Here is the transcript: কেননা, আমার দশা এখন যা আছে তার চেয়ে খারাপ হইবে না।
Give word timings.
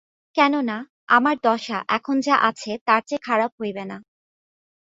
কেননা, 0.35 0.77
আমার 1.07 1.35
দশা 1.43 1.77
এখন 1.89 2.15
যা 2.21 2.35
আছে 2.41 2.71
তার 2.87 3.01
চেয়ে 3.07 3.25
খারাপ 3.27 3.51
হইবে 3.61 3.83
না। 3.85 3.97